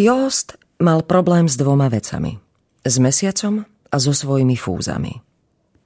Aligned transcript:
Jost 0.00 0.56
mal 0.80 1.04
problém 1.04 1.44
s 1.44 1.60
dvoma 1.60 1.92
vecami. 1.92 2.40
S 2.80 2.96
mesiacom 2.96 3.68
a 3.68 3.96
so 4.00 4.16
svojimi 4.16 4.56
fúzami. 4.56 5.20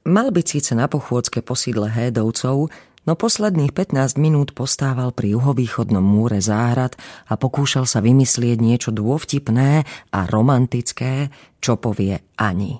Mal 0.06 0.30
byť 0.30 0.46
síce 0.46 0.72
na 0.78 0.86
pochôdzke 0.86 1.42
po 1.42 1.58
sídle 1.58 1.90
Hédovcov, 1.90 2.70
no 3.10 3.12
posledných 3.18 3.74
15 3.74 4.14
minút 4.22 4.54
postával 4.54 5.10
pri 5.10 5.34
juhovýchodnom 5.34 5.98
múre 5.98 6.38
záhrad 6.38 6.94
a 7.26 7.34
pokúšal 7.34 7.90
sa 7.90 7.98
vymyslieť 7.98 8.62
niečo 8.62 8.94
dôvtipné 8.94 9.82
a 10.14 10.20
romantické, 10.30 11.34
čo 11.58 11.74
povie 11.74 12.14
Ani. 12.38 12.78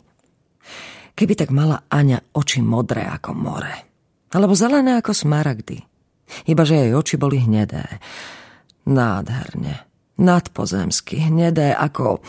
Keby 1.19 1.35
tak 1.35 1.51
mala 1.51 1.83
Aňa 1.91 2.31
oči 2.31 2.63
modré 2.63 3.11
ako 3.11 3.35
more, 3.35 3.75
alebo 4.31 4.55
zelené 4.55 5.03
ako 5.03 5.11
smaragdy, 5.11 5.83
iba 6.47 6.63
že 6.63 6.79
jej 6.79 6.95
oči 6.95 7.19
boli 7.19 7.43
hnedé. 7.43 7.99
Nádherne 8.87 9.94
nadpozemsky, 10.19 11.31
hnedé 11.31 11.75
ako 11.75 12.23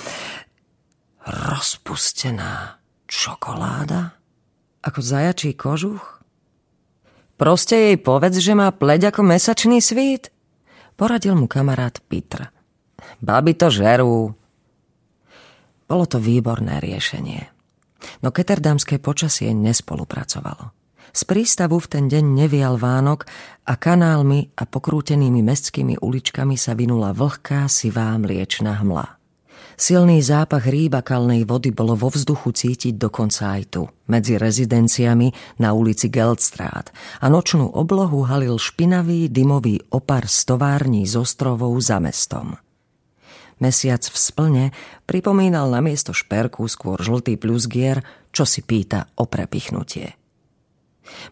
rozpustená 1.26 2.82
čokoláda? 3.09 4.18
Ako 4.86 5.02
zajačí 5.02 5.58
kožuch? 5.58 6.22
Proste 7.36 7.92
jej 7.92 7.98
povedz, 8.00 8.38
že 8.40 8.54
má 8.56 8.70
pleť 8.72 9.12
ako 9.12 9.22
mesačný 9.26 9.82
svít. 9.82 10.32
Poradil 10.95 11.36
mu 11.36 11.50
kamarát 11.50 12.00
Peter. 12.08 12.54
Baby 13.20 13.58
to 13.59 13.68
žerú. 13.68 14.31
Bolo 15.86 16.06
to 16.08 16.17
výborné 16.22 16.80
riešenie. 16.80 17.52
No 18.23 18.31
keterdamské 18.31 19.02
počasie 19.02 19.52
nespolupracovalo. 19.52 20.84
Z 21.16 21.24
prístavu 21.24 21.80
v 21.80 21.88
ten 21.88 22.05
deň 22.12 22.44
nevial 22.44 22.76
Vánok 22.76 23.23
a 23.64 23.80
kanálmi 23.80 24.52
a 24.60 24.68
pokrútenými 24.68 25.40
mestskými 25.40 25.96
uličkami 26.04 26.60
sa 26.60 26.76
vinula 26.76 27.16
vlhká 27.16 27.72
sivá 27.72 28.12
mliečna 28.20 28.84
hmla. 28.84 29.16
Silný 29.80 30.20
zápach 30.20 30.68
rýba 30.68 31.00
kalnej 31.00 31.48
vody 31.48 31.72
bolo 31.72 31.96
vo 31.96 32.12
vzduchu 32.12 32.52
cítiť 32.52 33.00
dokonca 33.00 33.56
aj 33.56 33.64
tu, 33.72 33.88
medzi 34.12 34.36
rezidenciami 34.36 35.59
na 35.64 35.72
ulici 35.72 36.12
Geldstrát 36.12 36.92
a 37.23 37.32
nočnú 37.32 37.72
oblohu 37.72 38.28
halil 38.28 38.59
špinavý 38.59 39.32
dymový 39.32 39.88
opar 39.95 40.28
z 40.28 40.52
tovární 40.52 41.08
z 41.08 41.16
ostrovov 41.16 41.80
za 41.80 42.04
mestom. 42.04 42.59
Mesiac 43.64 44.04
v 44.04 44.17
splne 44.20 44.66
pripomínal 45.08 45.72
na 45.72 45.80
miesto 45.80 46.11
šperku 46.11 46.67
skôr 46.67 47.00
žltý 47.00 47.39
plusgier, 47.39 48.04
čo 48.36 48.44
si 48.44 48.67
pýta 48.67 49.08
o 49.16 49.23
prepichnutie. 49.23 50.25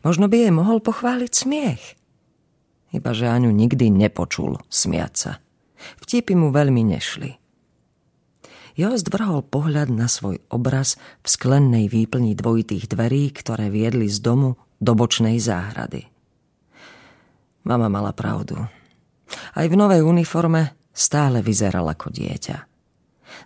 Možno 0.05 0.29
by 0.29 0.47
jej 0.47 0.53
mohol 0.53 0.79
pochváliť 0.79 1.31
smiech. 1.33 1.83
Iba 2.93 3.11
že 3.11 3.25
Aňu 3.25 3.49
nikdy 3.49 3.89
nepočul 3.89 4.61
smiať 4.69 5.13
sa. 5.13 5.31
Vtipy 6.05 6.38
mu 6.38 6.53
veľmi 6.53 6.85
nešli. 6.85 7.41
Jost 8.73 9.09
vrhol 9.13 9.45
pohľad 9.45 9.94
na 9.94 10.09
svoj 10.09 10.41
obraz 10.49 10.97
v 11.21 11.27
sklennej 11.29 11.85
výplni 11.89 12.33
dvojitých 12.33 12.89
dverí, 12.89 13.29
ktoré 13.29 13.69
viedli 13.69 14.09
z 14.09 14.17
domu 14.17 14.57
do 14.81 14.97
bočnej 14.97 15.38
záhrady. 15.38 16.09
Mama 17.63 17.88
mala 17.88 18.11
pravdu. 18.17 18.57
Aj 19.53 19.66
v 19.69 19.77
novej 19.77 20.01
uniforme 20.01 20.73
stále 20.89 21.45
vyzeral 21.45 21.85
ako 21.85 22.09
dieťa. 22.13 22.57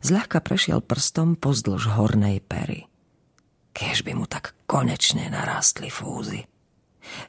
Zľahka 0.04 0.44
prešiel 0.44 0.84
prstom 0.84 1.40
pozdĺž 1.40 1.96
hornej 1.96 2.44
pery. 2.44 2.88
Kež 3.78 4.02
by 4.02 4.18
mu 4.18 4.26
tak 4.26 4.58
konečne 4.66 5.30
narástli 5.30 5.94
fúzy. 5.94 6.50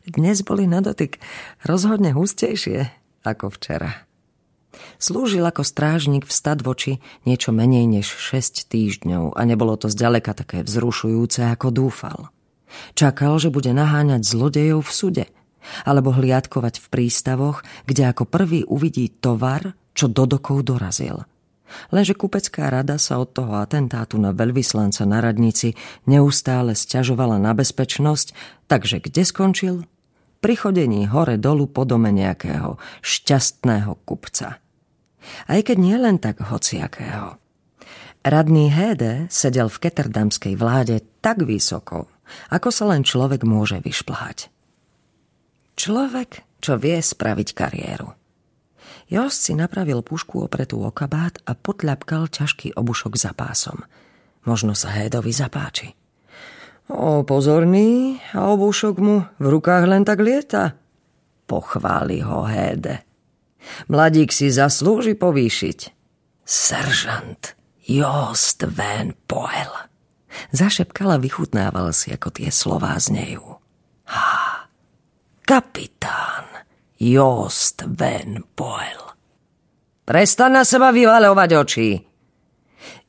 Dnes 0.08 0.41
boli 0.41 0.64
na 0.64 0.80
dotyk 0.80 1.20
rozhodne 1.60 2.16
hustejšie 2.16 2.88
ako 3.20 3.52
včera. 3.52 4.08
Slúžil 4.96 5.44
ako 5.44 5.60
strážnik 5.60 6.24
v 6.24 6.32
stadvoči 6.32 6.92
niečo 7.28 7.52
menej 7.52 7.84
než 7.84 8.08
6 8.08 8.64
týždňov 8.64 9.36
a 9.36 9.41
nebolo 9.44 9.76
to 9.76 9.92
zďaleka 9.92 10.32
také 10.32 10.64
vzrušujúce, 10.64 11.44
ako 11.52 11.69
dúfal. 11.69 12.32
Čakal, 12.96 13.36
že 13.36 13.52
bude 13.52 13.76
naháňať 13.76 14.24
zlodejov 14.24 14.88
v 14.88 14.92
sude, 14.92 15.26
alebo 15.84 16.16
hliadkovať 16.16 16.80
v 16.80 16.86
prístavoch, 16.88 17.60
kde 17.84 18.09
ako 18.09 18.25
prvý 18.25 18.65
uvidí 18.65 19.12
tovar, 19.20 19.76
čo 19.92 20.09
do 20.09 20.25
dokov 20.25 20.65
dorazil– 20.65 21.25
Lenže 21.92 22.16
kupecká 22.16 22.68
rada 22.72 22.96
sa 22.96 23.20
od 23.20 23.32
toho 23.32 23.60
atentátu 23.60 24.16
na 24.16 24.32
veľvyslanca 24.32 25.04
na 25.04 25.22
radnici 25.22 25.76
neustále 26.08 26.72
sťažovala 26.76 27.36
na 27.40 27.52
bezpečnosť, 27.52 28.32
takže 28.66 29.04
kde 29.04 29.22
skončil? 29.24 29.76
Pri 30.38 30.54
chodení 30.54 31.10
hore 31.10 31.34
dolu 31.34 31.66
po 31.66 31.82
dome 31.82 32.14
nejakého 32.14 32.78
šťastného 33.02 33.92
kupca. 34.06 34.62
Aj 35.50 35.60
keď 35.60 35.76
nie 35.76 35.98
len 35.98 36.22
tak 36.22 36.38
hociakého. 36.40 37.36
Radný 38.22 38.70
Héde 38.70 39.26
sedel 39.30 39.70
v 39.70 39.80
keterdamskej 39.88 40.54
vláde 40.58 41.02
tak 41.22 41.42
vysoko, 41.42 42.10
ako 42.52 42.68
sa 42.68 42.84
len 42.90 43.02
človek 43.06 43.42
môže 43.46 43.80
vyšplhať. 43.82 44.52
Človek, 45.78 46.42
čo 46.58 46.74
vie 46.74 46.98
spraviť 46.98 47.48
kariéru. 47.54 48.10
Jost 49.08 49.48
si 49.48 49.56
napravil 49.56 50.04
pušku 50.04 50.44
opretú 50.44 50.84
o 50.84 50.92
kabát 50.92 51.41
a 51.48 51.56
potľapkal 51.56 52.28
ťažký 52.28 52.76
obušok 52.76 53.16
za 53.16 53.32
pásom. 53.32 53.80
Možno 54.44 54.76
sa 54.76 54.92
Hédovi 54.92 55.32
zapáči. 55.32 55.96
O, 56.88 57.24
pozorný, 57.24 58.20
a 58.32 58.48
obušok 58.52 58.97
mu 59.00 59.24
v 59.41 59.47
rukách 59.48 59.84
len 59.88 60.04
tak 60.04 60.20
lieta. 60.20 60.76
Pochváli 61.48 62.20
ho 62.20 62.44
Héde. 62.44 63.04
Mladík 63.88 64.32
si 64.32 64.52
zaslúži 64.52 65.16
povýšiť. 65.16 65.78
Seržant 66.44 67.56
Jost 67.88 68.64
Van 68.68 69.16
Poel. 69.24 69.72
Zašepkala 70.52 71.16
vychutnával 71.16 71.97
si, 71.97 72.12
ako 72.12 72.28
tie 72.28 72.52
slová 72.52 72.97
znejú. 73.00 73.56
Ha, 74.12 74.68
kapitán. 75.48 76.38
Jost 76.98 77.86
Van 77.86 78.42
Boel. 78.59 78.98
Prestan 80.03 80.59
na 80.59 80.66
seba 80.66 80.91
vyvaľovať 80.91 81.50
oči. 81.54 81.94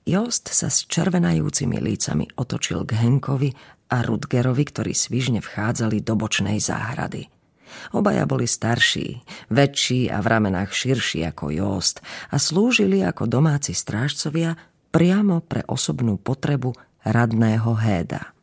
Jost 0.05 0.53
sa 0.53 0.69
s 0.69 0.85
červenajúcimi 0.85 1.81
lícami 1.81 2.37
otočil 2.37 2.85
k 2.85 2.93
Henkovi 3.01 3.49
a 3.89 4.05
Rudgerovi, 4.05 4.61
ktorí 4.61 4.93
svižne 4.93 5.41
vchádzali 5.41 6.05
do 6.05 6.13
bočnej 6.13 6.61
záhrady. 6.61 7.33
Obaja 7.97 8.29
boli 8.29 8.45
starší, 8.45 9.25
väčší 9.49 10.13
a 10.13 10.21
v 10.21 10.37
ramenách 10.37 10.69
širší 10.69 11.25
ako 11.25 11.49
Jost 11.49 12.05
a 12.29 12.37
slúžili 12.37 13.01
ako 13.01 13.25
domáci 13.25 13.73
strážcovia 13.73 14.53
priamo 14.93 15.41
pre 15.41 15.65
osobnú 15.65 16.21
potrebu 16.21 16.77
radného 17.09 17.73
Héda. 17.73 18.37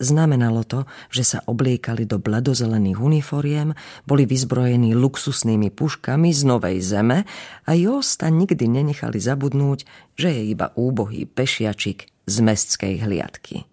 Znamenalo 0.00 0.66
to, 0.66 0.88
že 1.12 1.22
sa 1.22 1.38
obliekali 1.46 2.04
do 2.04 2.18
bledozelených 2.18 2.98
uniforiem, 2.98 3.76
boli 4.04 4.26
vyzbrojení 4.26 4.96
luxusnými 4.96 5.70
puškami 5.70 6.30
z 6.34 6.40
Novej 6.46 6.78
zeme 6.82 7.28
a 7.64 7.70
Josta 7.76 8.28
nikdy 8.28 8.66
nenechali 8.66 9.18
zabudnúť, 9.22 9.86
že 10.18 10.28
je 10.34 10.42
iba 10.52 10.74
úbohý 10.74 11.24
pešiačik 11.28 12.10
z 12.26 12.36
mestskej 12.42 13.02
hliadky. 13.02 13.66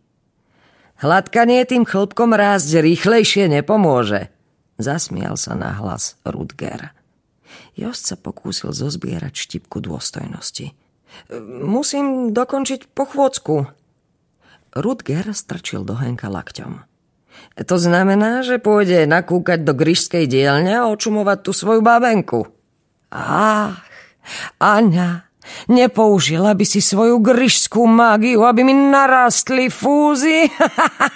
Hladkanie 0.97 1.62
tým 1.69 1.85
chlpkom 1.85 2.34
rásť 2.34 2.81
rýchlejšie 2.81 3.46
nepomôže, 3.53 4.34
zasmial 4.81 5.38
sa 5.38 5.53
na 5.53 5.78
hlas 5.78 6.18
Rudger. 6.25 6.97
Jost 7.78 8.09
sa 8.09 8.18
pokúsil 8.18 8.74
zozbierať 8.74 9.38
štipku 9.38 9.78
dôstojnosti. 9.78 10.74
Musím 11.62 12.34
dokončiť 12.34 12.90
pochôdzku, 12.91 13.56
Rudger 14.80 15.34
strčil 15.34 15.82
do 15.84 15.98
Henka 15.98 16.30
lakťom. 16.30 16.86
To 17.58 17.76
znamená, 17.78 18.46
že 18.46 18.62
pôjde 18.62 19.10
nakúkať 19.10 19.66
do 19.66 19.74
gryžskej 19.74 20.30
dielne 20.30 20.78
a 20.78 20.90
očumovať 20.90 21.38
tú 21.42 21.52
svoju 21.54 21.82
babenku. 21.82 22.50
Ach, 23.10 23.82
Aňa, 24.60 25.32
nepoužila 25.72 26.53
by 26.53 26.66
si 26.68 26.84
svoju 26.84 27.24
gryžskú 27.24 27.88
mágiu, 27.88 28.44
aby 28.44 28.62
mi 28.68 28.76
narastli 28.76 29.72
fúzy? 29.72 30.52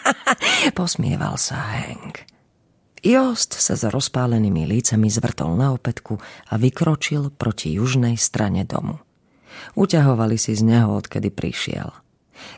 Posmieval 0.79 1.35
sa 1.35 1.59
Henk. 1.77 2.25
Jost 3.01 3.57
sa 3.57 3.73
s 3.73 3.81
rozpálenými 3.81 4.69
lícami 4.69 5.09
zvrtol 5.09 5.57
na 5.57 5.73
opätku 5.73 6.21
a 6.21 6.53
vykročil 6.61 7.33
proti 7.33 7.73
južnej 7.73 8.13
strane 8.13 8.61
domu. 8.61 9.01
Uťahovali 9.73 10.37
si 10.37 10.53
z 10.53 10.61
neho, 10.61 10.93
odkedy 10.93 11.33
prišiel. 11.33 11.89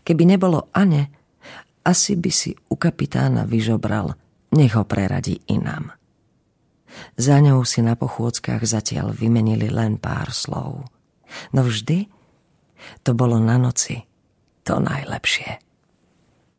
Keby 0.04 0.24
nebolo 0.36 0.72
Ane, 0.76 1.12
asi 1.84 2.16
by 2.16 2.32
si 2.32 2.56
u 2.56 2.76
kapitána 2.80 3.44
vyžobral, 3.44 4.16
nech 4.56 4.74
ho 4.78 4.88
preradí 4.88 5.44
inám. 5.52 5.92
Za 7.18 7.42
ňou 7.42 7.66
si 7.66 7.82
na 7.82 7.98
pochôdzkach 7.98 8.64
zatiaľ 8.64 9.12
vymenili 9.12 9.68
len 9.68 9.98
pár 9.98 10.30
slov. 10.30 10.86
No 11.52 11.62
vždy 11.66 12.06
to 13.02 13.18
bolo 13.18 13.42
na 13.42 13.58
noci 13.58 14.06
to 14.62 14.78
najlepšie. 14.78 15.73